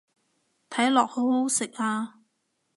[0.71, 2.21] 睇落好好食啊